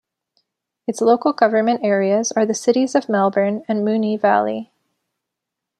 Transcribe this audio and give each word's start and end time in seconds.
Its 0.87 0.99
local 0.99 1.31
government 1.31 1.81
areas 1.83 2.31
are 2.31 2.43
the 2.43 2.55
Cities 2.55 2.95
of 2.95 3.07
Melbourne 3.07 3.61
and 3.67 3.85
Moonee 3.87 4.19
Valley. 4.19 4.71